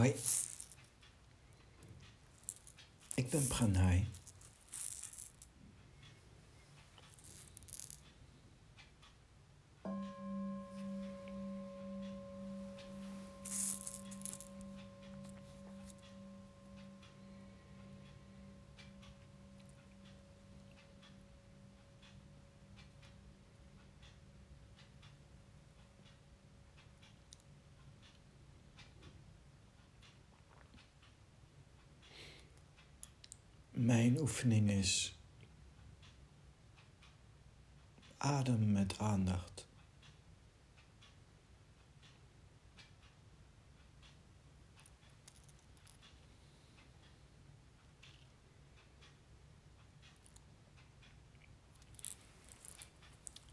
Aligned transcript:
Hoi, 0.00 0.14
ik 3.14 3.30
ben 3.30 3.46
Pranay. 3.46 4.06
Mijn 33.80 34.19
oefening 34.30 34.70
is 34.70 35.18
adem 38.16 38.72
met 38.72 38.98
aandacht. 38.98 39.66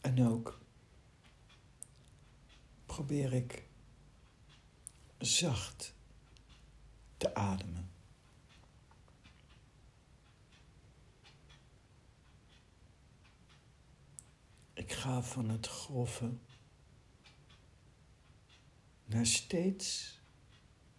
En 0.01 0.27
ook 0.27 0.59
probeer 2.85 3.33
ik 3.33 3.63
zacht 5.17 5.93
te 7.17 7.35
ademen. 7.35 7.87
Ik 14.87 14.93
van 15.15 15.49
het 15.49 15.67
grove 15.67 16.31
naar 19.05 19.25
steeds 19.25 20.19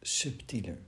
subtieler. 0.01 0.83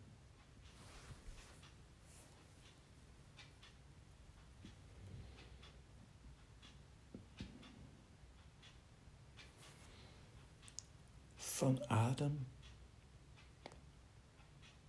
Van 11.37 11.89
adem 11.89 12.47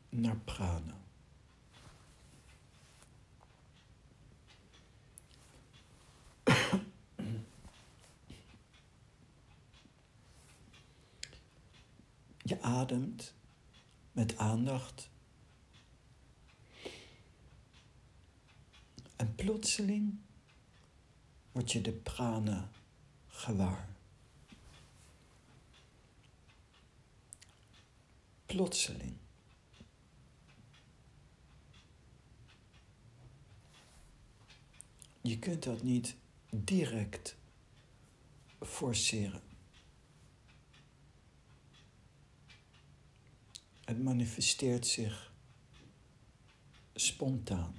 naar 0.10 0.38
prana. 0.38 1.02
Je 12.52 12.62
ademt 12.62 13.34
met 14.12 14.38
aandacht. 14.38 15.10
En 19.16 19.36
plotseling 19.36 20.20
word 21.52 21.72
je 21.72 21.82
de 21.82 21.92
prana 21.92 22.70
gewaar. 23.28 23.90
Plotseling. 28.46 29.18
Je 35.22 35.40
kunt 35.40 35.64
dat 35.64 35.84
niet 35.84 36.16
direct 36.50 37.36
forceren. 38.60 39.51
Het 43.92 44.04
manifesteert 44.04 44.88
zich 44.88 45.34
spontaan. 46.94 47.76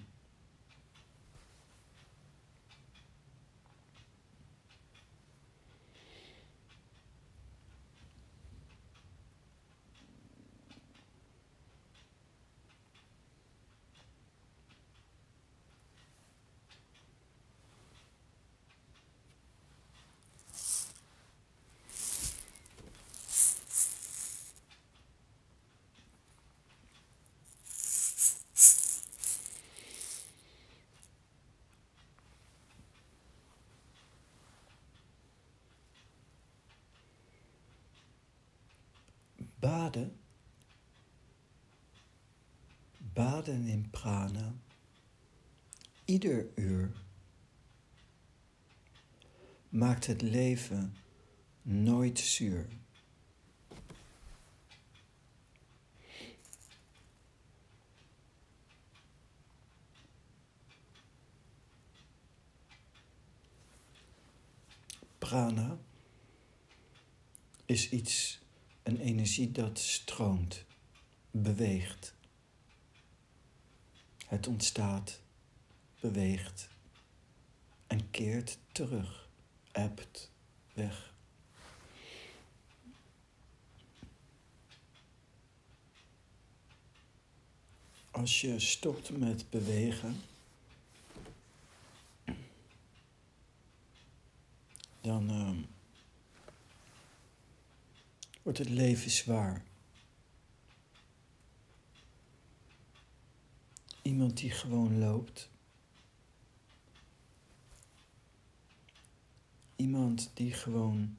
Baden, 39.63 40.21
baden 42.99 43.67
in 43.67 43.91
prana, 43.91 44.55
ieder 46.05 46.47
uur 46.55 46.91
maakt 49.69 50.07
het 50.07 50.23
leven 50.23 50.97
nooit 51.63 52.19
zuur. 52.19 52.69
Prana 65.19 65.79
is 67.67 67.91
iets 67.91 68.42
een 68.83 68.99
energie 68.99 69.53
dat 69.53 69.79
stroomt, 69.79 70.65
beweegt. 71.31 72.15
Het 74.27 74.47
ontstaat, 74.47 75.21
beweegt 76.01 76.69
en 77.87 78.11
keert 78.11 78.59
terug, 78.73 79.29
ebt 79.73 80.31
weg. 80.73 81.15
Als 88.11 88.41
je 88.41 88.59
stopt 88.59 89.11
met 89.19 89.51
bewegen, 89.51 90.21
dan. 95.01 95.31
Uh, 95.31 95.72
wordt 98.43 98.59
het 98.59 98.69
leven 98.69 99.11
zwaar. 99.11 99.65
Iemand 104.03 104.37
die 104.37 104.51
gewoon 104.51 104.99
loopt. 104.99 105.51
Iemand 109.77 110.31
die 110.35 110.53
gewoon 110.53 111.17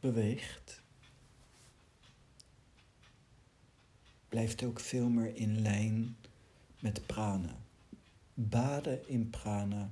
beweegt. 0.00 0.82
Blijft 4.28 4.62
ook 4.62 4.80
veel 4.80 5.08
meer 5.08 5.36
in 5.36 5.60
lijn 5.60 6.16
met 6.80 7.06
prana. 7.06 7.56
Baden 8.34 9.08
in 9.08 9.30
prana. 9.30 9.90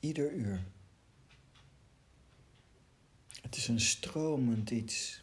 Ieder 0.00 0.32
uur. 0.32 0.62
Het 3.42 3.56
is 3.56 3.68
een 3.68 3.80
stromend 3.80 4.70
iets. 4.70 5.22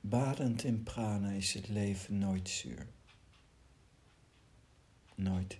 Badend 0.00 0.64
in 0.64 0.82
prana 0.82 1.30
is 1.30 1.54
het 1.54 1.68
leven 1.68 2.18
nooit 2.18 2.48
zuur. 2.48 2.86
Nooit. 5.14 5.58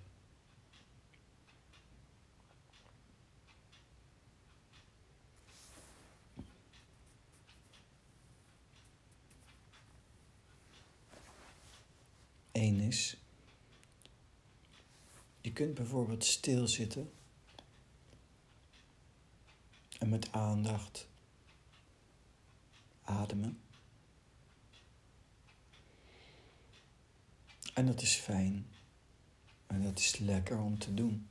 Eén 12.53 12.81
is, 12.81 13.17
je 15.41 15.53
kunt 15.53 15.75
bijvoorbeeld 15.75 16.25
stilzitten 16.25 17.11
en 20.01 20.09
met 20.09 20.33
aandacht 20.33 21.09
ademen. 23.05 23.61
En 27.75 27.87
dat 27.87 28.03
is 28.03 28.15
fijn. 28.15 28.67
En 29.67 29.83
dat 29.83 29.99
is 29.99 30.19
lekker 30.19 30.59
om 30.59 30.79
te 30.79 30.95
doen. 30.95 31.29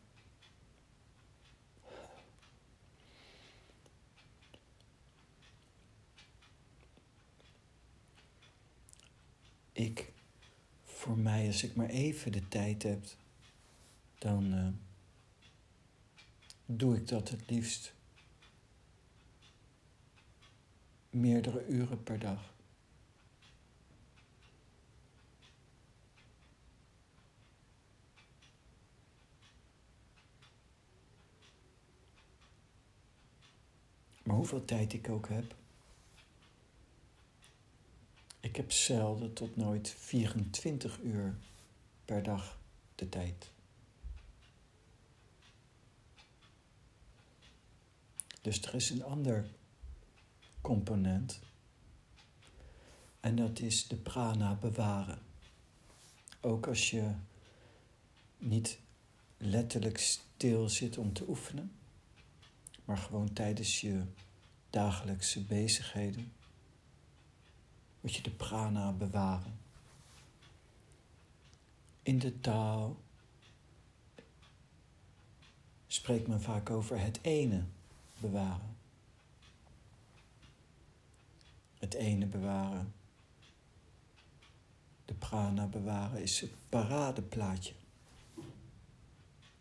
Ik, 9.72 10.12
voor 10.84 11.18
mij, 11.18 11.48
als 11.48 11.64
ik 11.64 11.76
maar 11.76 11.90
even 11.90 12.32
de 12.32 12.48
tijd 12.48 12.84
heb, 12.84 13.06
dan 14.18 14.54
eh, 14.54 14.68
doe 16.66 16.96
ik 16.96 17.08
dat 17.08 17.30
het 17.30 17.50
liefst 17.50 17.94
meerdere 21.10 21.68
uren 21.68 22.04
per 22.04 22.20
dag. 22.20 22.54
Maar 34.24 34.36
hoeveel 34.36 34.66
tijd 34.66 34.94
ik 34.94 35.10
ook 35.10 35.30
heb, 35.30 35.56
ik 38.40 38.56
heb 38.56 38.72
zelden 38.72 39.34
tot 39.34 39.56
nooit 39.56 39.90
24 39.90 41.00
uur 41.00 41.38
per 42.06 42.24
dag 42.24 42.60
de 42.96 43.10
tijd. 43.10 43.52
Dus 48.42 48.62
er 48.62 48.76
is 48.76 48.90
een 48.90 49.04
ander 49.04 49.46
component. 50.62 51.40
En 53.20 53.36
dat 53.36 53.60
is 53.60 53.88
de 53.88 53.96
prana 53.96 54.54
bewaren. 54.54 55.20
Ook 56.42 56.68
als 56.68 56.90
je 56.90 57.12
niet 58.38 58.80
letterlijk 59.38 59.98
stil 59.98 60.70
zit 60.70 60.98
om 60.98 61.14
te 61.14 61.30
oefenen, 61.30 61.72
maar 62.86 62.98
gewoon 62.98 63.34
tijdens 63.34 63.82
je 63.82 64.04
dagelijkse 64.70 65.44
bezigheden 65.44 66.32
moet 68.02 68.16
je 68.16 68.22
de 68.22 68.32
prana 68.32 68.92
bewaren. 68.92 69.60
In 72.04 72.20
de 72.20 72.40
taal 72.40 72.98
spreekt 75.88 76.28
men 76.28 76.42
vaak 76.42 76.70
over 76.70 77.00
het 77.00 77.20
ene 77.22 77.64
bewaren. 78.18 78.78
Het 81.80 81.94
ene 81.94 82.26
bewaren. 82.26 82.94
De 85.06 85.14
prana 85.14 85.66
bewaren 85.66 86.22
is 86.22 86.40
het 86.40 86.52
paradeplaatje 86.70 87.74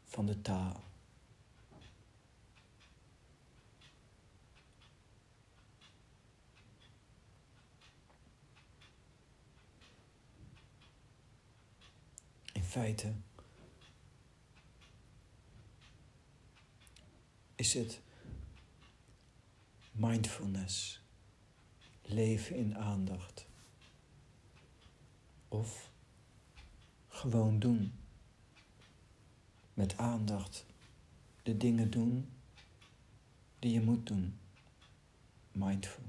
van 0.04 0.26
de 0.26 0.40
taal. 0.40 0.86
feite 12.68 13.12
is 17.54 17.74
het 17.74 18.00
mindfulness, 19.92 21.00
leven 22.08 22.56
in 22.56 22.76
aandacht. 22.76 23.46
Of 25.48 25.90
gewoon 27.08 27.58
doen. 27.58 27.92
Met 29.74 29.96
aandacht 29.96 30.66
de 31.42 31.56
dingen 31.56 31.90
doen 31.90 32.28
die 33.58 33.72
je 33.72 33.80
moet 33.80 34.06
doen. 34.06 34.38
Mindful. 35.52 36.04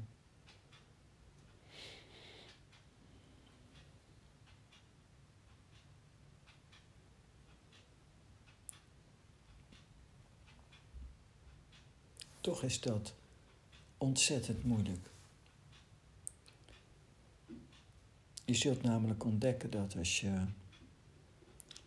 Toch 12.41 12.63
is 12.63 12.81
dat 12.81 13.13
ontzettend 13.97 14.63
moeilijk. 14.63 15.09
Je 18.49 18.55
zult 18.55 18.81
namelijk 18.81 19.23
ontdekken 19.23 19.69
dat 19.69 19.95
als 19.97 20.19
je 20.19 20.45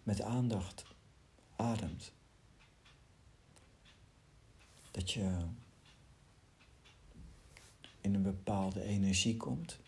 met 0.02 0.20
aandacht 0.20 0.84
ademt, 1.56 2.12
dat 4.90 5.10
je 5.10 5.44
in 8.00 8.14
een 8.14 8.22
bepaalde 8.22 8.82
energie 8.82 9.36
komt. 9.36 9.78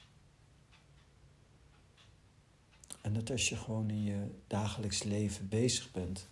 En 3.01 3.13
dat 3.13 3.31
als 3.31 3.49
je 3.49 3.57
gewoon 3.57 3.91
in 3.91 4.03
je 4.03 4.27
dagelijks 4.47 5.03
leven 5.03 5.49
bezig 5.49 5.93
bent, 5.93 6.29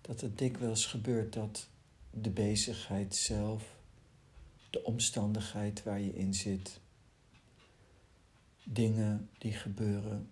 dat 0.00 0.20
het 0.20 0.38
dikwijls 0.38 0.86
gebeurt 0.86 1.32
dat 1.32 1.68
de 2.10 2.30
bezigheid 2.30 3.14
zelf, 3.14 3.76
de 4.70 4.84
omstandigheid 4.84 5.82
waar 5.82 6.00
je 6.00 6.14
in 6.14 6.34
zit, 6.34 6.80
dingen 8.68 9.30
die 9.38 9.52
gebeuren, 9.52 10.30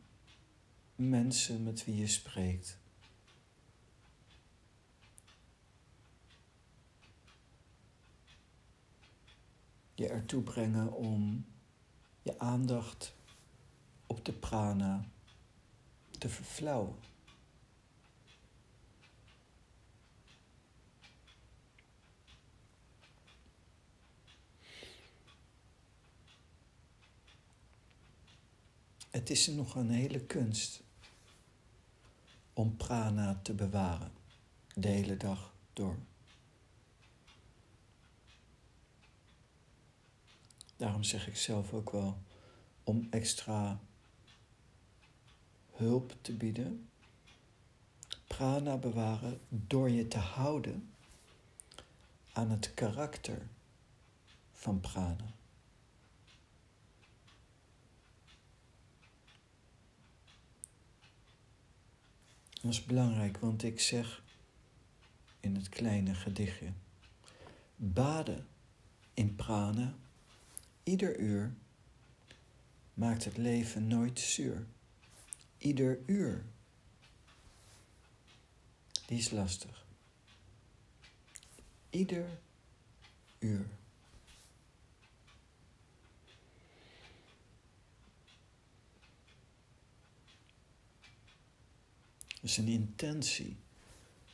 mensen 0.95 1.63
met 1.63 1.85
wie 1.85 1.97
je 1.97 2.07
spreekt. 2.07 2.79
Je 9.95 10.09
ertoe 10.09 10.43
brengen 10.43 10.93
om 10.93 11.47
je 12.23 12.39
aandacht 12.39 13.15
op 14.07 14.25
de 14.25 14.33
prana 14.33 15.05
te 16.11 16.29
verflauwen. 16.29 17.14
Het 29.15 29.31
is 29.31 29.47
nog 29.47 29.75
een 29.75 29.91
hele 29.91 30.21
kunst 30.21 30.83
om 32.53 32.77
prana 32.77 33.41
te 33.43 33.53
bewaren 33.53 34.13
de 34.75 34.89
hele 34.89 35.17
dag 35.17 35.55
door. 35.73 35.97
Daarom 40.77 41.03
zeg 41.03 41.27
ik 41.29 41.37
zelf 41.37 41.73
ook 41.73 41.91
wel 41.91 42.19
om 42.85 43.07
extra 43.11 43.81
hulp 45.73 46.15
te 46.21 46.33
bieden. 46.33 46.89
Prana 48.27 48.77
bewaren 48.77 49.41
door 49.49 49.91
je 49.91 50.09
te 50.09 50.19
houden 50.19 50.91
aan 52.33 52.51
het 52.51 52.75
karakter 52.75 53.47
van 54.53 54.81
prana. 54.81 55.35
Is 62.71 62.85
belangrijk, 62.85 63.39
want 63.39 63.63
ik 63.63 63.81
zeg 63.81 64.23
in 65.41 65.55
het 65.55 65.69
kleine 65.69 66.15
gedichtje: 66.15 66.73
baden 67.77 68.47
in 69.15 69.35
prana, 69.35 69.95
ieder 70.83 71.19
uur, 71.19 71.55
maakt 72.95 73.25
het 73.25 73.37
leven 73.37 73.87
nooit 73.87 74.21
zuur. 74.21 74.67
Ieder 75.59 75.99
uur. 76.07 76.45
Die 79.07 79.19
is 79.19 79.31
lastig. 79.31 79.87
Ieder 81.91 82.39
uur. 83.39 83.67
Is 92.45 92.57
een 92.57 92.69
intentie 92.69 93.57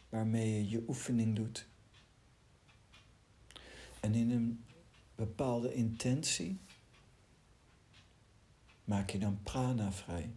waarmee 0.09 0.55
je 0.55 0.69
je 0.69 0.85
oefening 0.89 1.37
doet. 1.37 1.67
En 4.01 4.15
in 4.15 4.31
een 4.31 4.65
bepaalde 5.15 5.75
intentie 5.75 6.59
maak 8.85 9.11
je 9.11 9.19
dan 9.19 9.43
prana 9.43 9.93
vrij. 9.93 10.31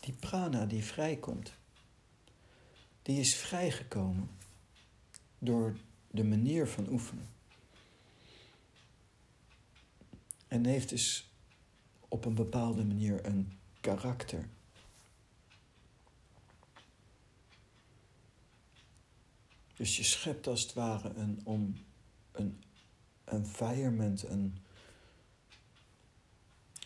Die 0.00 0.14
prana 0.14 0.66
die 0.66 0.84
vrijkomt, 0.84 1.54
die 3.02 3.20
is 3.20 3.36
vrijgekomen 3.36 4.30
door 5.38 5.76
de 6.10 6.24
manier 6.24 6.68
van 6.68 6.88
oefenen. 6.88 7.28
En 10.48 10.66
heeft 10.66 10.88
dus 10.88 11.30
op 12.08 12.24
een 12.24 12.34
bepaalde 12.34 12.84
manier 12.84 13.26
een 13.26 13.58
karakter. 13.80 14.48
Dus 19.82 19.96
je 19.96 20.02
schept 20.02 20.46
als 20.46 20.62
het 20.62 20.72
ware 20.72 21.14
een, 21.14 21.40
om, 21.44 21.76
een 22.32 22.62
environment, 23.24 24.22
een 24.22 24.58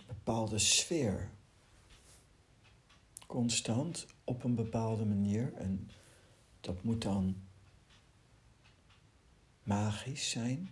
bepaalde 0.07 0.59
sfeer. 0.59 1.31
Constant 3.26 4.07
op 4.25 4.45
een 4.45 4.55
bepaalde 4.55 5.05
manier. 5.05 5.55
En 5.55 5.91
dat 6.61 6.83
moet 6.83 7.03
dan 7.03 7.43
magisch 9.62 10.31
zijn. 10.31 10.71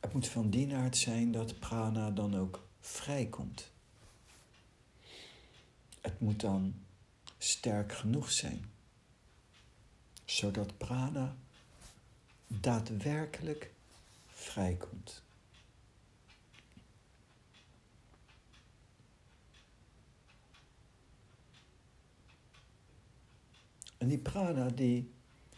Het 0.00 0.12
moet 0.12 0.28
van 0.28 0.50
die 0.50 0.74
aard 0.74 0.96
zijn 0.96 1.32
dat 1.32 1.58
prana 1.58 2.10
dan 2.10 2.36
ook 2.36 2.66
vrijkomt. 2.80 3.70
Het 6.00 6.20
moet 6.20 6.40
dan 6.40 6.74
sterk 7.38 7.92
genoeg 7.92 8.30
zijn, 8.30 8.69
zodat 10.30 10.78
prana 10.78 11.36
daadwerkelijk 12.46 13.72
vrijkomt. 14.26 15.22
En 23.98 24.08
die 24.08 24.18
prana 24.18 24.68
die 24.68 25.10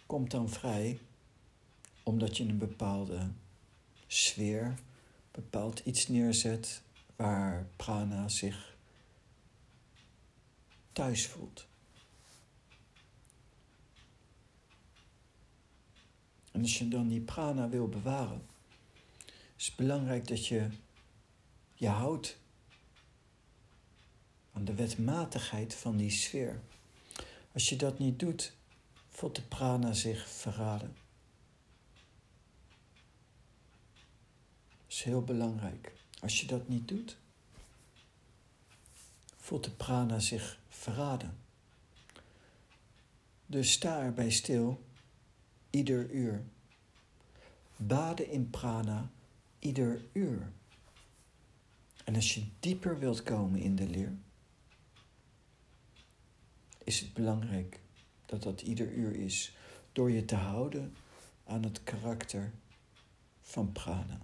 komt 0.06 0.30
dan 0.30 0.48
vrij 0.48 0.98
omdat 2.02 2.36
je 2.36 2.44
een 2.44 2.58
bepaalde 2.58 3.30
sfeer, 4.06 4.74
bepaald 5.30 5.78
iets 5.78 6.08
neerzet 6.08 6.82
waar 7.16 7.66
prana 7.76 8.28
zich 8.28 8.76
thuis 10.92 11.26
voelt. 11.26 11.70
En 16.52 16.60
als 16.60 16.78
je 16.78 16.88
dan 16.88 17.08
die 17.08 17.20
prana 17.20 17.68
wil 17.68 17.88
bewaren, 17.88 18.46
is 19.56 19.66
het 19.66 19.76
belangrijk 19.76 20.28
dat 20.28 20.46
je 20.46 20.68
je 21.74 21.88
houdt 21.88 22.38
aan 24.52 24.64
de 24.64 24.74
wetmatigheid 24.74 25.74
van 25.74 25.96
die 25.96 26.10
sfeer. 26.10 26.60
Als 27.52 27.68
je 27.68 27.76
dat 27.76 27.98
niet 27.98 28.18
doet, 28.18 28.52
voelt 29.08 29.36
de 29.36 29.42
prana 29.42 29.92
zich 29.92 30.28
verraden. 30.28 30.96
Dat 34.86 34.88
is 34.88 35.02
heel 35.02 35.22
belangrijk. 35.22 35.92
Als 36.20 36.40
je 36.40 36.46
dat 36.46 36.68
niet 36.68 36.88
doet, 36.88 37.16
voelt 39.36 39.64
de 39.64 39.70
prana 39.70 40.18
zich 40.18 40.58
verraden. 40.68 41.38
Dus 43.46 43.72
sta 43.72 44.02
erbij 44.02 44.30
stil, 44.30 44.84
ieder 45.72 46.10
uur. 46.10 46.44
Baden 47.76 48.30
in 48.30 48.50
prana, 48.50 49.10
ieder 49.58 50.04
uur. 50.12 50.52
En 52.04 52.14
als 52.14 52.34
je 52.34 52.44
dieper 52.60 52.98
wilt 52.98 53.22
komen 53.22 53.60
in 53.60 53.76
de 53.76 53.88
leer, 53.88 54.16
is 56.84 57.00
het 57.00 57.12
belangrijk 57.12 57.80
dat 58.26 58.42
dat 58.42 58.60
ieder 58.60 58.92
uur 58.92 59.14
is 59.14 59.56
door 59.92 60.10
je 60.10 60.24
te 60.24 60.34
houden 60.34 60.96
aan 61.44 61.62
het 61.62 61.82
karakter 61.84 62.52
van 63.40 63.72
prana. 63.72 64.20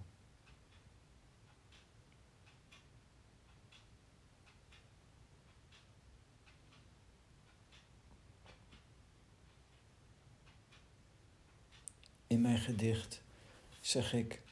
In 12.29 12.41
mijn 12.41 12.59
gedicht 12.59 13.23
zeg 13.81 14.13
ik 14.13 14.43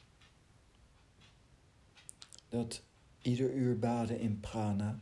dat 2.49 2.81
ieder 3.21 3.53
uur 3.53 3.79
baden 3.79 4.19
in 4.19 4.39
prana 4.39 4.99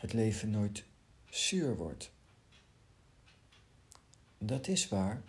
het 0.00 0.12
leven 0.12 0.50
nooit 0.50 0.84
zuur 1.30 1.76
wordt. 1.76 2.12
Dat 4.38 4.68
is 4.68 4.88
waar. 4.88 5.22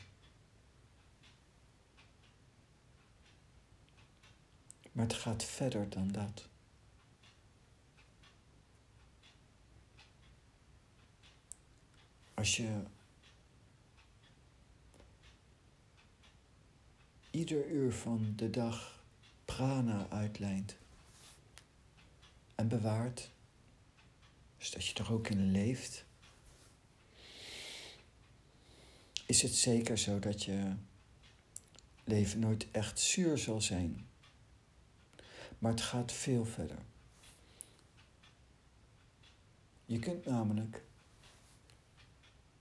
Maar 4.92 5.06
het 5.06 5.14
gaat 5.14 5.44
verder 5.44 5.90
dan 5.90 6.12
dat. 6.12 6.48
Als 12.34 12.58
je 12.58 12.84
ieder 17.32 17.70
uur 17.70 17.94
van 17.94 18.34
de 18.36 18.50
dag 18.50 19.04
prana 19.46 20.10
uitlijnt 20.10 20.78
en 22.56 22.68
bewaart, 22.68 23.32
dus 24.58 24.72
dat 24.72 24.86
je 24.86 25.04
er 25.04 25.14
ook 25.14 25.28
in 25.28 25.52
leeft, 25.52 26.06
is 29.26 29.42
het 29.42 29.56
zeker 29.56 29.98
zo 29.98 30.20
dat 30.20 30.44
je 30.44 30.74
leven 32.04 32.40
nooit 32.40 32.72
echt 32.72 33.00
zuur 33.00 33.38
zal 33.38 33.62
zijn. 33.62 34.08
Maar 35.60 35.72
het 35.72 35.82
gaat 35.82 36.12
veel 36.12 36.46
verder. 36.46 36.80
Je 39.86 40.00
kunt 40.00 40.26
namelijk 40.26 40.84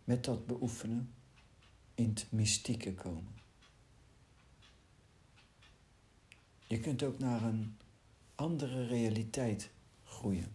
met 0.04 0.24
dat 0.24 0.46
beoefenen 0.46 1.14
in 1.94 2.08
het 2.08 2.26
mystieke 2.30 2.94
komen. 2.94 3.36
Je 6.68 6.80
kunt 6.80 7.02
ook 7.02 7.18
naar 7.18 7.42
een 7.42 7.76
andere 8.34 8.86
realiteit 8.86 9.70
groeien. 10.04 10.52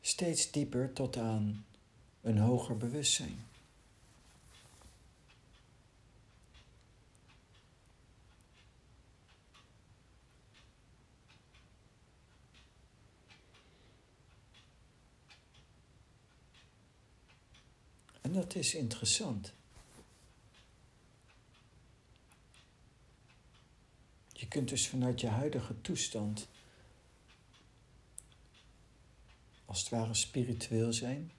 Steeds 0.00 0.50
dieper 0.50 0.92
tot 0.92 1.16
aan 1.16 1.66
een 2.20 2.38
hoger 2.38 2.76
bewustzijn. 2.76 3.44
En 18.20 18.32
dat 18.32 18.54
is 18.54 18.74
interessant. 18.74 19.52
Je 24.40 24.48
kunt 24.48 24.68
dus 24.68 24.88
vanuit 24.88 25.20
je 25.20 25.26
huidige 25.26 25.80
toestand 25.80 26.48
als 29.64 29.80
het 29.80 29.88
ware 29.88 30.14
spiritueel 30.14 30.92
zijn. 30.92 31.32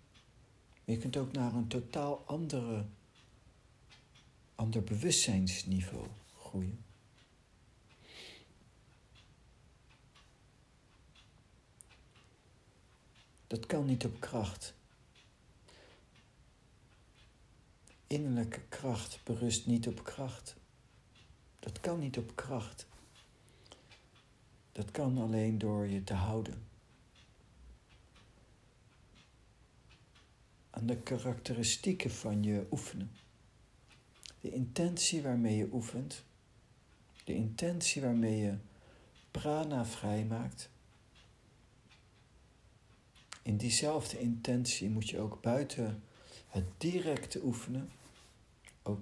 Maar 0.64 0.96
je 0.96 0.98
kunt 0.98 1.18
ook 1.18 1.32
naar 1.32 1.54
een 1.54 1.68
totaal 1.68 2.24
andere, 2.26 2.86
ander 4.56 4.84
bewustzijnsniveau 4.84 6.08
groeien. 6.38 6.84
Dat 13.48 13.66
kan 13.66 13.86
niet 13.86 14.06
op 14.06 14.20
kracht. 14.20 14.74
Innerlijke 18.08 18.62
kracht 18.70 19.24
berust 19.24 19.66
niet 19.68 19.88
op 19.88 20.04
kracht. 20.04 20.56
Dat 21.60 21.80
kan 21.80 22.00
niet 22.00 22.18
op 22.18 22.36
kracht. 22.36 22.90
Dat 24.72 24.92
kan 24.92 25.18
alleen 25.18 25.58
door 25.58 25.88
je 25.88 26.04
te 26.04 26.14
houden. 26.14 26.64
Aan 30.70 30.86
de 30.86 30.98
karakteristieken 30.98 32.12
van 32.12 32.44
je 32.44 32.68
oefenen. 32.72 33.12
De 34.42 34.52
intentie 34.52 35.22
waarmee 35.22 35.58
je 35.58 35.70
oefent. 35.72 36.24
De 37.24 37.34
intentie 37.34 38.02
waarmee 38.02 38.38
je 38.38 38.58
prana 39.32 39.86
vrijmaakt. 39.86 40.70
In 43.44 43.58
diezelfde 43.58 44.20
intentie 44.20 44.90
moet 44.90 45.10
je 45.10 45.20
ook 45.20 45.42
buiten 45.42 46.04
het 46.48 46.66
directe 46.78 47.44
oefenen 47.44 47.92
ook 48.84 49.00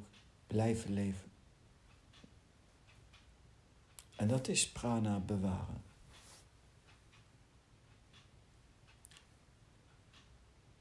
blijven 0.48 0.94
leven. 0.94 1.29
En 4.20 4.28
dat 4.28 4.48
is 4.48 4.72
prana 4.72 5.20
bewaren. 5.20 5.84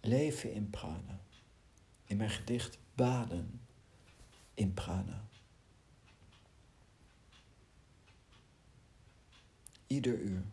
Leven 0.01 0.53
in 0.53 0.71
prana. 0.71 1.21
In 2.05 2.17
mijn 2.17 2.31
gedicht 2.31 2.79
baden 2.95 3.61
in 4.55 4.75
prana. 4.75 5.25
Ieder 9.87 10.19
uur. 10.19 10.45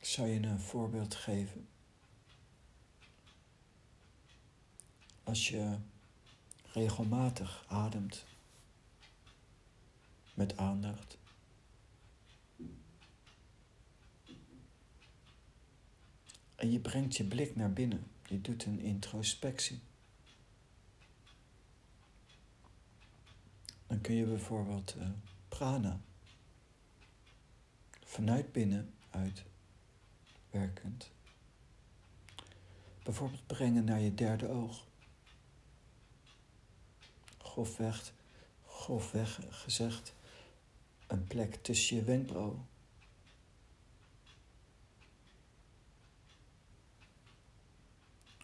zou 0.00 0.28
je 0.28 0.42
een 0.42 0.60
voorbeeld 0.60 1.14
geven? 1.14 1.68
Als 5.22 5.48
je 5.48 5.78
regelmatig 6.72 7.64
ademt 7.68 8.24
met 10.34 10.56
aandacht. 10.56 11.18
En 16.54 16.70
je 16.70 16.80
brengt 16.80 17.16
je 17.16 17.24
blik 17.24 17.56
naar 17.56 17.72
binnen. 17.72 18.06
Je 18.26 18.40
doet 18.40 18.64
een 18.64 18.80
introspectie. 18.80 19.80
Dan 23.86 24.00
kun 24.00 24.14
je 24.14 24.24
bijvoorbeeld 24.24 24.94
uh, 24.96 25.08
prana 25.48 26.00
vanuit 28.04 28.52
binnen 28.52 28.94
uit 29.10 29.44
werkend. 30.50 31.10
Bijvoorbeeld 33.02 33.46
brengen 33.46 33.84
naar 33.84 34.00
je 34.00 34.14
derde 34.14 34.48
oog. 34.48 34.86
Grofweg, 37.52 38.12
grofweg 38.66 39.38
gezegd, 39.50 40.14
een 41.06 41.24
plek 41.24 41.54
tussen 41.54 41.96
je 41.96 42.02
wenkbrauwen. 42.02 42.68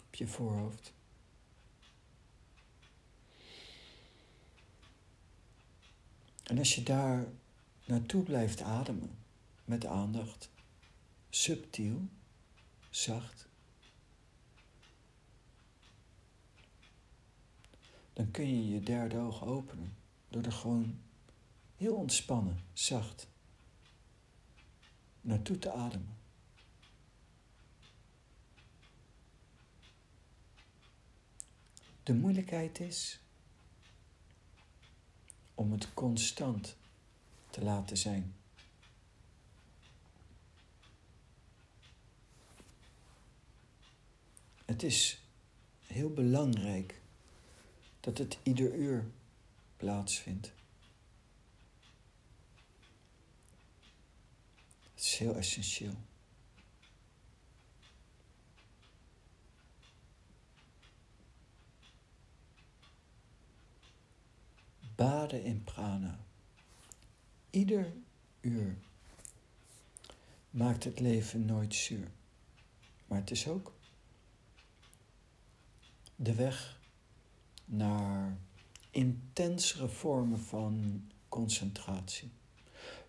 Op 0.06 0.14
je 0.14 0.26
voorhoofd. 0.26 0.92
En 6.42 6.58
als 6.58 6.74
je 6.74 6.82
daar 6.82 7.26
naartoe 7.84 8.22
blijft 8.22 8.60
ademen 8.60 9.18
met 9.64 9.86
aandacht, 9.86 10.50
subtiel, 11.30 12.08
zacht, 12.90 13.47
dan 18.18 18.30
kun 18.30 18.48
je 18.48 18.68
je 18.68 18.80
derde 18.80 19.18
oog 19.18 19.44
openen 19.44 19.96
door 20.28 20.42
er 20.42 20.52
gewoon 20.52 21.00
heel 21.76 21.94
ontspannen, 21.94 22.64
zacht 22.72 23.28
naartoe 25.20 25.58
te 25.58 25.72
ademen. 25.72 26.16
De 32.02 32.14
moeilijkheid 32.14 32.80
is 32.80 33.20
om 35.54 35.72
het 35.72 35.94
constant 35.94 36.76
te 37.50 37.62
laten 37.62 37.96
zijn. 37.96 38.34
Het 44.64 44.82
is 44.82 45.22
heel 45.86 46.10
belangrijk 46.10 47.00
dat 48.08 48.18
het 48.18 48.38
ieder 48.42 48.74
uur 48.74 49.10
plaatsvindt. 49.76 50.52
Is 54.94 55.16
heel 55.16 55.36
essentieel. 55.36 55.94
Baden 64.94 65.42
in 65.42 65.64
prana. 65.64 66.18
Ieder 67.50 67.92
uur 68.40 68.76
maakt 70.50 70.84
het 70.84 71.00
leven 71.00 71.44
nooit 71.44 71.74
zuur. 71.74 72.10
Maar 73.06 73.18
het 73.18 73.30
is 73.30 73.48
ook 73.48 73.72
de 76.16 76.34
weg 76.34 76.77
naar 77.68 78.38
intensere 78.90 79.88
vormen 79.88 80.40
van 80.40 81.04
concentratie. 81.28 82.30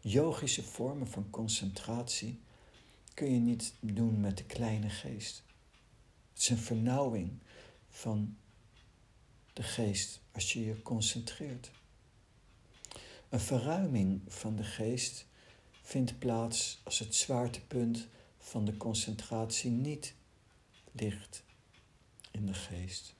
Yogische 0.01 0.63
vormen 0.63 1.07
van 1.07 1.29
concentratie 1.29 2.41
kun 3.13 3.33
je 3.33 3.39
niet 3.39 3.73
doen 3.79 4.19
met 4.19 4.37
de 4.37 4.43
kleine 4.43 4.89
geest. 4.89 5.43
Het 6.33 6.41
is 6.41 6.49
een 6.49 6.57
vernauwing 6.57 7.39
van 7.89 8.37
de 9.53 9.63
geest 9.63 10.21
als 10.31 10.53
je 10.53 10.65
je 10.65 10.81
concentreert. 10.81 11.71
Een 13.29 13.39
verruiming 13.39 14.21
van 14.27 14.55
de 14.55 14.63
geest 14.63 15.25
vindt 15.81 16.19
plaats 16.19 16.81
als 16.83 16.99
het 16.99 17.15
zwaartepunt 17.15 18.07
van 18.37 18.65
de 18.65 18.77
concentratie 18.77 19.71
niet 19.71 20.13
ligt 20.91 21.43
in 22.31 22.45
de 22.45 22.53
geest. 22.53 23.17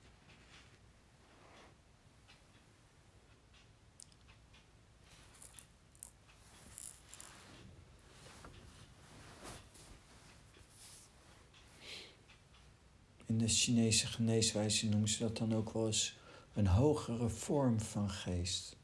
In 13.30 13.38
de 13.38 13.48
Chinese 13.48 14.08
geneeswijze 14.08 14.89
noemen 14.89 15.10
ze 15.10 15.20
dat 15.20 15.38
dan 15.38 15.56
ook 15.56 15.74
wel 15.74 15.86
eens 15.86 16.18
een 16.54 16.68
hogere 16.68 17.30
vorm 17.30 17.80
van 17.80 18.10
geest. 18.10 18.76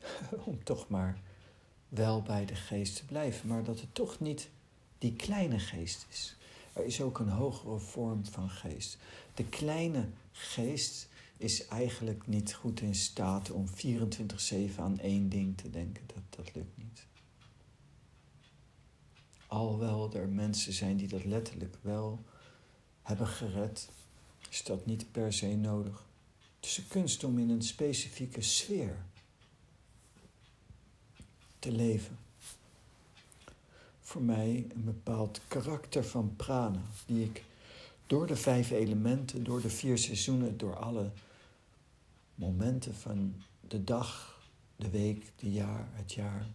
Om 0.44 0.64
toch 0.64 0.88
maar 0.88 1.20
wel 1.88 2.22
bij 2.22 2.46
de 2.46 2.54
geest 2.54 2.96
te 2.96 3.04
blijven, 3.04 3.48
maar 3.48 3.64
dat 3.64 3.80
het 3.80 3.94
toch 3.94 4.20
niet 4.20 4.48
die 4.98 5.12
kleine 5.12 5.58
geest 5.58 6.06
is. 6.10 6.36
Er 6.72 6.84
is 6.84 7.00
ook 7.00 7.18
een 7.18 7.28
hogere 7.28 7.78
vorm 7.78 8.26
van 8.26 8.50
geest. 8.50 8.98
De 9.34 9.44
kleine 9.44 10.08
geest 10.32 11.08
is 11.36 11.66
eigenlijk 11.66 12.26
niet 12.26 12.54
goed 12.54 12.80
in 12.80 12.94
staat 12.94 13.50
om 13.50 13.66
24-7 13.68 13.70
aan 14.76 14.98
één 14.98 15.28
ding 15.28 15.56
te 15.56 15.70
denken. 15.70 16.02
Dat, 16.06 16.22
dat 16.44 16.54
lukt 16.54 16.76
niet. 16.76 17.06
Alhoewel 19.46 20.12
er 20.12 20.28
mensen 20.28 20.72
zijn 20.72 20.96
die 20.96 21.08
dat 21.08 21.24
letterlijk 21.24 21.76
wel 21.80 22.24
hebben 23.02 23.26
gered, 23.26 23.88
is 24.50 24.64
dat 24.64 24.86
niet 24.86 25.12
per 25.12 25.32
se 25.32 25.56
nodig. 25.56 26.04
Het 26.56 26.66
is 26.66 26.78
een 26.78 26.88
kunst 26.88 27.24
om 27.24 27.38
in 27.38 27.50
een 27.50 27.62
specifieke 27.62 28.42
sfeer 28.42 28.96
te 31.58 31.72
leven 31.72 32.18
voor 34.06 34.22
mij 34.22 34.66
een 34.74 34.84
bepaald 34.84 35.40
karakter 35.48 36.04
van 36.04 36.34
prana, 36.36 36.82
die 37.06 37.24
ik 37.24 37.44
door 38.06 38.26
de 38.26 38.36
vijf 38.36 38.70
elementen, 38.70 39.44
door 39.44 39.60
de 39.60 39.70
vier 39.70 39.98
seizoenen, 39.98 40.58
door 40.58 40.76
alle 40.76 41.10
momenten 42.34 42.94
van 42.94 43.34
de 43.68 43.84
dag, 43.84 44.40
de 44.76 44.90
week, 44.90 45.32
de 45.36 45.50
jaar, 45.50 45.88
het 45.92 46.12
jaar, 46.12 46.46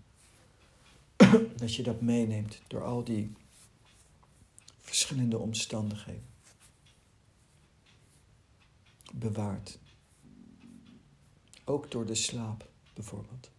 dat 1.62 1.76
je 1.76 1.84
dat 1.84 2.02
meeneemt 2.02 2.62
door 2.68 2.84
al 2.84 3.04
die 3.04 3.34
verschillende 4.80 5.38
omstandigheden. 5.38 6.30
Bewaard. 9.14 9.80
Ook 11.66 11.92
door 11.92 12.06
de 12.06 12.16
slaap 12.16 12.70
bijvoorbeeld. 12.94 13.52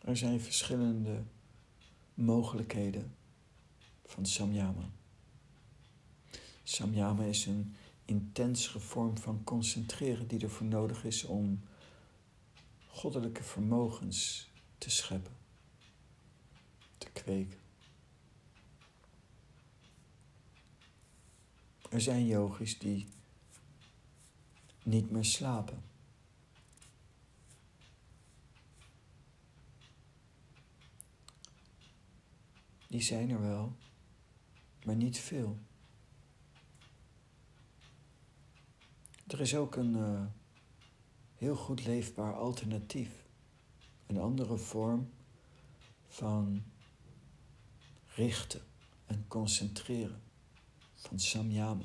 Er 0.00 0.16
zijn 0.16 0.40
verschillende 0.40 1.22
mogelijkheden 2.14 3.14
van 4.04 4.26
samyama. 4.26 4.90
Samyama 6.62 7.24
is 7.24 7.46
een 7.46 7.76
intensere 8.06 8.80
vorm 8.80 9.18
van 9.18 9.44
concentreren 9.44 10.26
die 10.26 10.40
ervoor 10.40 10.66
nodig 10.66 11.04
is 11.04 11.24
om 11.24 11.62
goddelijke 12.86 13.42
vermogens 13.42 14.50
te 14.78 14.90
scheppen, 14.90 15.36
te 16.98 17.10
kweken. 17.10 17.58
Er 21.90 22.00
zijn 22.00 22.26
yogis 22.26 22.78
die 22.78 23.08
niet 24.82 25.10
meer 25.10 25.24
slapen. 25.24 25.82
die 32.96 33.04
zijn 33.04 33.30
er 33.30 33.40
wel, 33.40 33.76
maar 34.84 34.96
niet 34.96 35.18
veel. 35.18 35.58
Er 39.26 39.40
is 39.40 39.54
ook 39.54 39.76
een 39.76 39.96
uh, 39.96 40.24
heel 41.34 41.56
goed 41.56 41.86
leefbaar 41.86 42.34
alternatief. 42.34 43.26
Een 44.06 44.18
andere 44.18 44.56
vorm 44.56 45.10
van 46.06 46.62
richten 48.06 48.60
en 49.06 49.24
concentreren. 49.28 50.22
Van 50.94 51.18
samyama. 51.18 51.84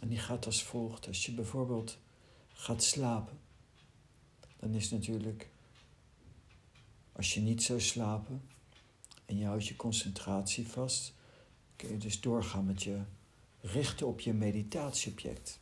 En 0.00 0.08
die 0.08 0.18
gaat 0.18 0.46
als 0.46 0.62
volgt. 0.62 1.06
Als 1.06 1.26
je 1.26 1.32
bijvoorbeeld 1.32 1.98
gaat 2.52 2.82
slapen 2.82 3.38
dan 4.60 4.74
is 4.74 4.90
natuurlijk, 4.90 5.50
als 7.12 7.34
je 7.34 7.40
niet 7.40 7.62
zou 7.62 7.80
slapen 7.80 8.42
en 9.24 9.36
je 9.36 9.44
houdt 9.44 9.66
je 9.66 9.76
concentratie 9.76 10.68
vast, 10.68 11.14
kun 11.76 11.88
je 11.88 11.96
dus 11.96 12.20
doorgaan 12.20 12.66
met 12.66 12.82
je 12.82 13.00
richten 13.60 14.06
op 14.06 14.20
je 14.20 14.32
meditatieobject. 14.32 15.60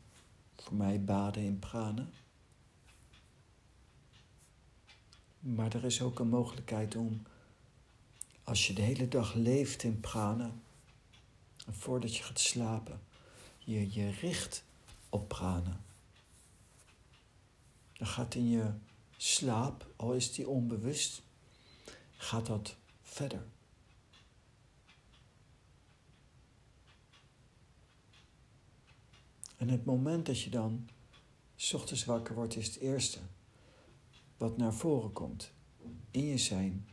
Voor 0.56 0.74
mij 0.74 1.04
baden 1.04 1.42
in 1.42 1.58
prana. 1.58 2.08
Maar 5.38 5.74
er 5.74 5.84
is 5.84 6.02
ook 6.02 6.18
een 6.18 6.28
mogelijkheid 6.28 6.96
om, 6.96 7.22
als 8.44 8.66
je 8.66 8.72
de 8.72 8.82
hele 8.82 9.08
dag 9.08 9.34
leeft 9.34 9.82
in 9.82 10.00
prana, 10.00 10.52
voordat 11.70 12.16
je 12.16 12.22
gaat 12.22 12.40
slapen, 12.40 13.00
je 13.58 13.92
je 13.92 14.10
richt 14.10 14.64
op 15.08 15.28
prana. 15.28 15.80
Dan 17.92 18.06
gaat 18.06 18.34
in 18.34 18.48
je 18.48 18.72
slaap, 19.16 19.86
al 19.96 20.12
is 20.12 20.32
die 20.32 20.48
onbewust, 20.48 21.22
gaat 22.16 22.46
dat 22.46 22.76
verder. 23.02 23.46
En 29.58 29.68
het 29.68 29.84
moment 29.84 30.26
dat 30.26 30.40
je 30.40 30.50
dan 30.50 30.88
s 31.56 31.72
ochtends 31.72 32.04
wakker 32.04 32.34
wordt, 32.34 32.56
is 32.56 32.66
het 32.66 32.76
eerste 32.76 33.18
wat 34.36 34.56
naar 34.56 34.74
voren 34.74 35.12
komt 35.12 35.52
in 36.10 36.24
je 36.24 36.38
zijn. 36.38 36.88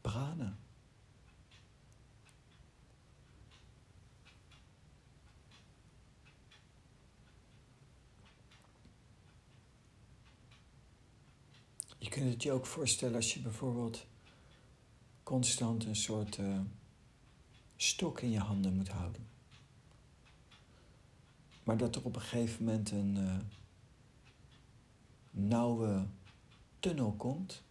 Prana. 0.00 0.58
Je 11.98 12.08
kunt 12.08 12.32
het 12.32 12.42
je 12.42 12.52
ook 12.52 12.66
voorstellen 12.66 13.14
als 13.14 13.34
je 13.34 13.40
bijvoorbeeld 13.40 14.06
constant 15.22 15.84
een 15.84 15.96
soort 15.96 16.36
uh, 16.36 16.60
stok 17.76 18.20
in 18.20 18.30
je 18.30 18.38
handen 18.38 18.74
moet 18.74 18.88
houden. 18.88 19.35
Maar 21.66 21.76
dat 21.76 21.96
er 21.96 22.04
op 22.04 22.14
een 22.16 22.22
gegeven 22.22 22.64
moment 22.64 22.90
een 22.90 23.16
uh, 23.16 23.36
nauwe 25.30 26.06
tunnel 26.80 27.12
komt 27.12 27.62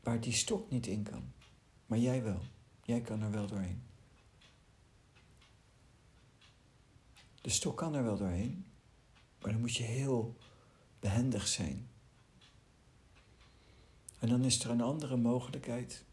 waar 0.00 0.20
die 0.20 0.32
stok 0.32 0.70
niet 0.70 0.86
in 0.86 1.02
kan. 1.02 1.32
Maar 1.86 1.98
jij 1.98 2.22
wel. 2.22 2.40
Jij 2.82 3.00
kan 3.00 3.22
er 3.22 3.30
wel 3.30 3.46
doorheen. 3.46 3.82
De 7.40 7.50
stok 7.50 7.76
kan 7.76 7.94
er 7.94 8.04
wel 8.04 8.16
doorheen, 8.16 8.66
maar 9.40 9.52
dan 9.52 9.60
moet 9.60 9.76
je 9.76 9.82
heel 9.82 10.36
behendig 11.00 11.46
zijn. 11.46 11.88
En 14.18 14.28
dan 14.28 14.44
is 14.44 14.64
er 14.64 14.70
een 14.70 14.80
andere 14.80 15.16
mogelijkheid. 15.16 16.04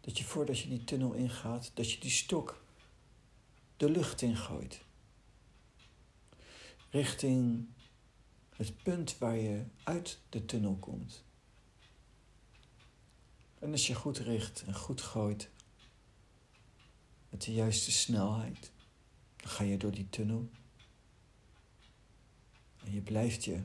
Dat 0.00 0.18
je 0.18 0.24
voordat 0.24 0.58
je 0.58 0.68
die 0.68 0.84
tunnel 0.84 1.12
ingaat, 1.12 1.70
dat 1.74 1.92
je 1.92 2.00
die 2.00 2.10
stok 2.10 2.63
de 3.76 3.90
lucht 3.90 4.22
ingooit. 4.22 4.80
Richting 6.90 7.68
het 8.56 8.82
punt 8.82 9.18
waar 9.18 9.36
je 9.36 9.64
uit 9.82 10.18
de 10.28 10.44
tunnel 10.44 10.76
komt. 10.76 11.24
En 13.58 13.70
als 13.70 13.86
je 13.86 13.94
goed 13.94 14.18
richt 14.18 14.62
en 14.66 14.74
goed 14.74 15.00
gooit, 15.00 15.50
met 17.28 17.42
de 17.42 17.52
juiste 17.52 17.92
snelheid, 17.92 18.72
dan 19.36 19.50
ga 19.50 19.64
je 19.64 19.76
door 19.76 19.92
die 19.92 20.08
tunnel. 20.10 20.50
En 22.84 22.92
je 22.92 23.00
blijft 23.00 23.44
je 23.44 23.62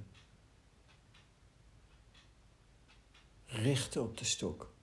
richten 3.46 4.04
op 4.04 4.18
de 4.18 4.26
stok. 4.26 4.74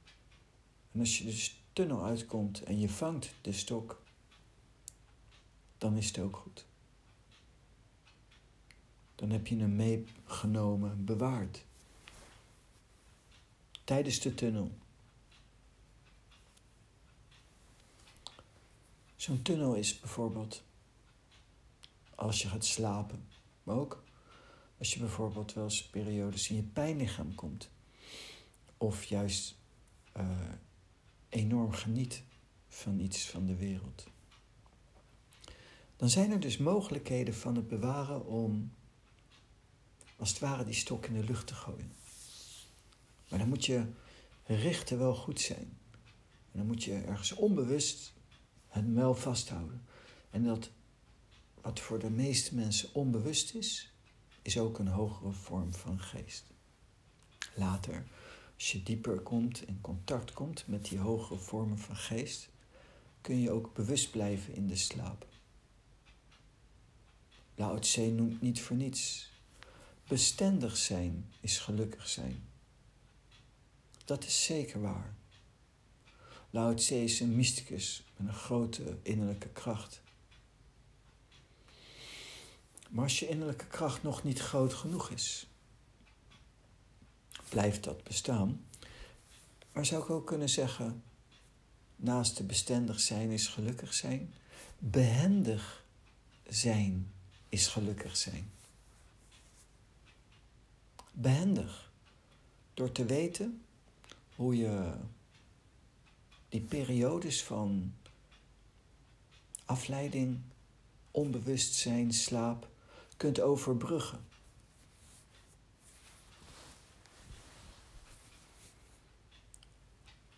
En 0.92 1.00
als 1.00 1.18
je 1.18 1.24
de 1.24 1.50
tunnel 1.72 2.04
uitkomt 2.04 2.62
en 2.62 2.80
je 2.80 2.88
vangt 2.88 3.34
de 3.40 3.52
stok, 3.52 4.02
dan 5.78 5.96
is 5.96 6.06
het 6.06 6.18
ook 6.18 6.36
goed. 6.36 6.66
Dan 9.14 9.30
heb 9.30 9.46
je 9.46 9.56
hem 9.56 9.76
meegenomen, 9.76 11.04
bewaard. 11.04 11.64
Tijdens 13.84 14.20
de 14.20 14.34
tunnel. 14.34 14.78
Zo'n 19.16 19.42
tunnel 19.42 19.74
is 19.74 20.00
bijvoorbeeld 20.00 20.62
als 22.14 22.42
je 22.42 22.48
gaat 22.48 22.64
slapen, 22.64 23.28
maar 23.62 23.76
ook 23.76 24.04
als 24.78 24.92
je 24.92 25.00
bijvoorbeeld 25.00 25.52
wel 25.52 25.64
eens 25.64 25.86
periodes 25.86 26.50
in 26.50 26.56
je 26.56 26.62
pijnlichaam 26.62 27.34
komt. 27.34 27.70
Of 28.76 29.04
juist 29.04 29.56
uh, 30.16 30.52
enorm 31.28 31.72
geniet 31.72 32.22
van 32.68 32.98
iets 32.98 33.28
van 33.28 33.46
de 33.46 33.56
wereld 33.56 34.06
dan 35.96 36.10
zijn 36.10 36.30
er 36.30 36.40
dus 36.40 36.56
mogelijkheden 36.56 37.34
van 37.34 37.56
het 37.56 37.68
bewaren 37.68 38.26
om 38.26 38.72
als 40.16 40.28
het 40.28 40.38
ware 40.38 40.64
die 40.64 40.74
stok 40.74 41.06
in 41.06 41.14
de 41.14 41.24
lucht 41.24 41.46
te 41.46 41.54
gooien. 41.54 41.92
Maar 43.28 43.38
dan 43.38 43.48
moet 43.48 43.64
je 43.64 43.86
richten 44.44 44.98
wel 44.98 45.14
goed 45.14 45.40
zijn. 45.40 45.78
En 46.52 46.58
dan 46.58 46.66
moet 46.66 46.84
je 46.84 46.94
ergens 46.94 47.32
onbewust 47.32 48.12
het 48.68 48.86
muil 48.86 49.14
vasthouden. 49.14 49.84
En 50.30 50.44
dat 50.44 50.70
wat 51.60 51.80
voor 51.80 51.98
de 51.98 52.10
meeste 52.10 52.54
mensen 52.54 52.94
onbewust 52.94 53.54
is, 53.54 53.92
is 54.42 54.58
ook 54.58 54.78
een 54.78 54.88
hogere 54.88 55.32
vorm 55.32 55.74
van 55.74 56.00
geest. 56.00 56.44
Later, 57.54 58.06
als 58.54 58.72
je 58.72 58.82
dieper 58.82 59.20
komt, 59.20 59.66
in 59.66 59.80
contact 59.80 60.32
komt 60.32 60.66
met 60.66 60.84
die 60.84 60.98
hogere 60.98 61.38
vormen 61.38 61.78
van 61.78 61.96
geest, 61.96 62.48
kun 63.20 63.40
je 63.40 63.50
ook 63.50 63.74
bewust 63.74 64.10
blijven 64.10 64.54
in 64.54 64.66
de 64.66 64.76
slaap. 64.76 65.26
Lao 67.56 67.78
Tse 67.78 68.00
noemt 68.00 68.40
niet 68.42 68.60
voor 68.60 68.76
niets. 68.76 69.30
Bestendig 70.08 70.76
zijn 70.76 71.32
is 71.40 71.58
gelukkig 71.58 72.08
zijn. 72.08 72.48
Dat 74.04 74.24
is 74.24 74.44
zeker 74.44 74.80
waar. 74.80 75.14
Lao 76.50 76.74
Tse 76.74 77.02
is 77.02 77.20
een 77.20 77.36
mysticus 77.36 78.04
met 78.16 78.28
een 78.28 78.34
grote 78.34 78.98
innerlijke 79.02 79.48
kracht. 79.48 80.02
Maar 82.90 83.04
als 83.04 83.18
je 83.18 83.28
innerlijke 83.28 83.66
kracht 83.66 84.02
nog 84.02 84.22
niet 84.22 84.38
groot 84.38 84.74
genoeg 84.74 85.10
is, 85.10 85.46
blijft 87.48 87.84
dat 87.84 88.04
bestaan. 88.04 88.66
Maar 89.72 89.86
zou 89.86 90.02
ik 90.02 90.10
ook 90.10 90.26
kunnen 90.26 90.48
zeggen, 90.48 91.02
naast 91.96 92.36
de 92.36 92.44
bestendig 92.44 93.00
zijn 93.00 93.30
is 93.30 93.46
gelukkig 93.46 93.94
zijn, 93.94 94.34
behendig 94.78 95.84
zijn 96.48 97.12
is 97.56 97.66
gelukkig 97.66 98.16
zijn. 98.16 98.50
Behendig. 101.12 101.90
Door 102.74 102.92
te 102.92 103.04
weten 103.04 103.64
hoe 104.34 104.56
je 104.56 104.92
die 106.48 106.60
periodes 106.60 107.42
van 107.42 107.94
afleiding, 109.64 110.40
onbewustzijn, 111.10 112.12
slaap 112.12 112.68
kunt 113.16 113.40
overbruggen. 113.40 114.24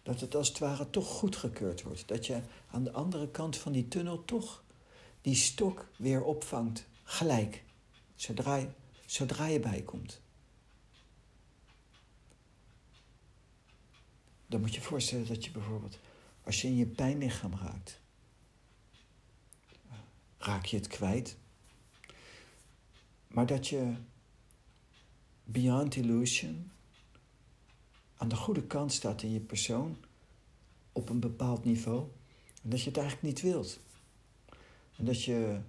Dat 0.02 0.20
het 0.20 0.34
als 0.34 0.48
het 0.48 0.58
ware 0.58 0.90
toch 0.90 1.08
goedgekeurd 1.08 1.82
wordt. 1.82 2.08
Dat 2.08 2.26
je 2.26 2.40
aan 2.70 2.84
de 2.84 2.92
andere 2.92 3.28
kant 3.28 3.56
van 3.56 3.72
die 3.72 3.88
tunnel 3.88 4.24
toch 4.24 4.62
die 5.20 5.34
stok 5.34 5.86
weer 5.96 6.22
opvangt 6.24 6.86
Gelijk. 7.10 7.64
Zodra 8.14 8.56
je, 8.56 8.68
zodra 9.06 9.46
je 9.46 9.60
bijkomt. 9.60 10.20
Dan 14.46 14.60
moet 14.60 14.74
je 14.74 14.80
voorstellen 14.80 15.26
dat 15.26 15.44
je 15.44 15.50
bijvoorbeeld, 15.50 15.98
als 16.44 16.62
je 16.62 16.68
in 16.68 16.76
je 16.76 16.86
pijnlichaam 16.86 17.54
raakt, 17.54 18.00
raak 20.38 20.64
je 20.64 20.76
het 20.76 20.86
kwijt. 20.86 21.36
Maar 23.28 23.46
dat 23.46 23.68
je 23.68 23.94
beyond 25.44 25.96
illusion 25.96 26.70
aan 28.16 28.28
de 28.28 28.36
goede 28.36 28.66
kant 28.66 28.92
staat 28.92 29.22
in 29.22 29.32
je 29.32 29.40
persoon 29.40 29.96
op 30.92 31.08
een 31.08 31.20
bepaald 31.20 31.64
niveau. 31.64 32.08
En 32.62 32.70
dat 32.70 32.80
je 32.80 32.88
het 32.88 32.98
eigenlijk 32.98 33.26
niet 33.26 33.40
wilt. 33.42 33.80
En 34.96 35.04
dat 35.04 35.24
je 35.24 35.60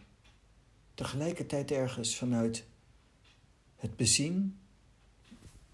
tegelijkertijd 0.99 1.71
ergens 1.71 2.15
vanuit 2.15 2.65
het 3.75 3.95
bezien 3.95 4.59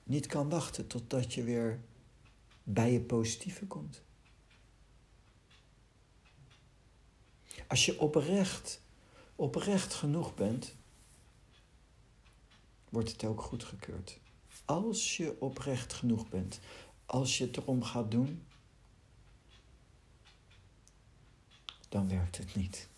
niet 0.04 0.26
kan 0.26 0.50
wachten 0.50 0.88
totdat 0.88 1.34
je 1.34 1.44
weer 1.44 1.80
bij 2.64 2.92
je 2.92 3.02
positieve 3.02 3.66
komt. 3.66 4.02
Als 7.68 7.86
je 7.86 8.00
oprecht, 8.00 8.82
oprecht 9.36 9.94
genoeg 9.94 10.36
bent, 10.36 10.76
wordt 12.90 13.12
het 13.12 13.24
ook 13.24 13.42
goedgekeurd. 13.42 14.20
Als 14.66 15.18
je 15.18 15.42
oprecht 15.42 15.94
genoeg 15.94 16.30
bent, 16.30 16.60
als 17.06 17.38
je 17.38 17.46
het 17.46 17.58
erom 17.58 17.84
gaat 17.84 18.12
doen, 18.12 18.46
dan 21.90 22.10
werkt 22.10 22.38
het 22.38 22.56
niet. 22.56 22.90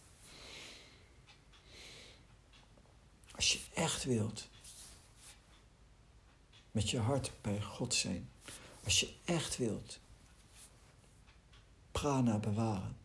Als 3.37 3.53
je 3.53 3.59
echt 3.73 4.03
wilt 4.03 4.47
met 6.71 6.89
je 6.89 6.99
hart 6.99 7.31
bij 7.41 7.61
God 7.61 7.93
zijn, 7.93 8.29
als 8.83 8.99
je 8.99 9.13
echt 9.25 9.57
wilt 9.57 9.99
prana 11.91 12.37
bewaren, 12.37 12.97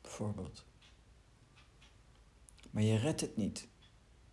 bijvoorbeeld. 0.00 0.64
Maar 2.70 2.82
je 2.82 2.96
redt 2.96 3.20
het 3.20 3.36
niet. 3.36 3.68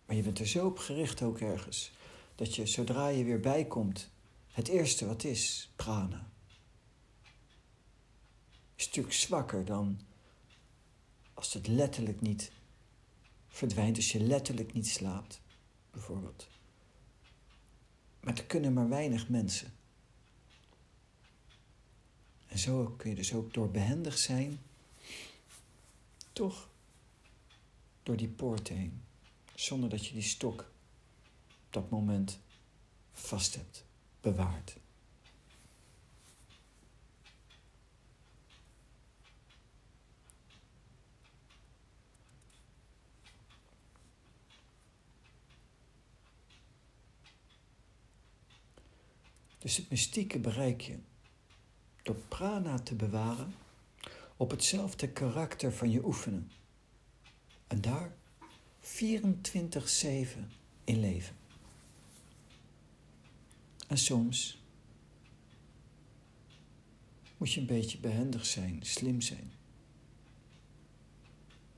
Maar 0.06 0.16
je 0.16 0.22
bent 0.22 0.38
er 0.38 0.46
zo 0.46 0.66
op 0.66 0.78
gericht 0.78 1.22
ook 1.22 1.40
ergens. 1.40 1.90
Dat 2.34 2.54
je 2.54 2.66
zodra 2.66 3.08
je 3.08 3.24
weer 3.24 3.40
bijkomt, 3.40 4.10
het 4.52 4.68
eerste 4.68 5.06
wat 5.06 5.24
is, 5.24 5.70
prana. 5.76 6.30
Is 8.74 8.86
natuurlijk 8.86 9.14
zwakker 9.14 9.64
dan 9.64 10.00
als 11.34 11.52
het 11.52 11.66
letterlijk 11.66 12.20
niet 12.20 12.52
verdwijnt, 13.54 13.96
als 13.96 14.12
je 14.12 14.20
letterlijk 14.20 14.72
niet 14.72 14.88
slaapt, 14.88 15.40
bijvoorbeeld. 15.90 16.48
Maar 18.20 18.36
er 18.36 18.44
kunnen 18.44 18.72
maar 18.72 18.88
weinig 18.88 19.28
mensen. 19.28 19.72
En 22.46 22.58
zo 22.58 22.94
kun 22.96 23.10
je 23.10 23.16
dus 23.16 23.34
ook 23.34 23.54
door 23.54 23.70
behendig 23.70 24.18
zijn, 24.18 24.60
toch 26.32 26.68
door 28.02 28.16
die 28.16 28.28
poort 28.28 28.68
heen, 28.68 29.02
zonder 29.54 29.88
dat 29.88 30.06
je 30.06 30.12
die 30.12 30.22
stok 30.22 30.60
op 31.48 31.72
dat 31.72 31.90
moment 31.90 32.38
vast 33.12 33.54
hebt, 33.54 33.84
bewaard. 34.20 34.76
Dus 49.64 49.76
het 49.76 49.90
mystieke 49.90 50.38
bereik 50.38 50.80
je 50.80 50.98
door 52.02 52.16
prana 52.28 52.78
te 52.78 52.94
bewaren 52.94 53.54
op 54.36 54.50
hetzelfde 54.50 55.08
karakter 55.08 55.72
van 55.72 55.90
je 55.90 56.04
oefenen. 56.04 56.50
En 57.66 57.80
daar 57.80 58.14
24-7 58.82 58.88
in 60.84 61.00
leven. 61.00 61.36
En 63.88 63.98
soms 63.98 64.62
moet 67.36 67.52
je 67.52 67.60
een 67.60 67.66
beetje 67.66 67.98
behendig 67.98 68.46
zijn, 68.46 68.78
slim 68.82 69.20
zijn. 69.20 69.52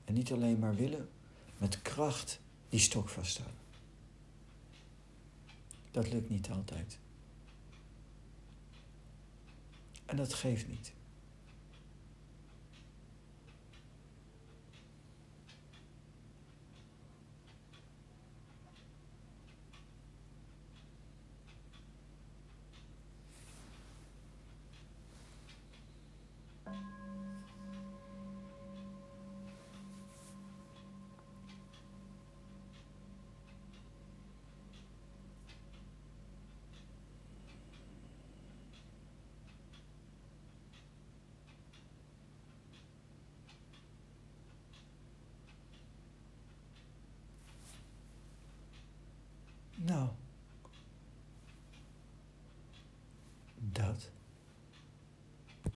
En 0.05 0.13
niet 0.13 0.31
alleen 0.31 0.59
maar 0.59 0.75
willen, 0.75 1.09
met 1.57 1.81
kracht 1.81 2.39
die 2.69 2.79
stok 2.79 3.09
vasthouden. 3.09 3.59
Dat 5.91 6.11
lukt 6.11 6.29
niet 6.29 6.49
altijd. 6.49 6.99
En 10.07 10.15
dat 10.15 10.33
geeft 10.33 10.67
niet. 10.67 10.93